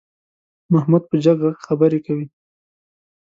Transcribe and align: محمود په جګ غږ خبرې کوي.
محمود 0.73 1.03
په 1.09 1.15
جګ 1.23 1.37
غږ 1.45 1.57
خبرې 1.67 1.99
کوي. 2.05 2.27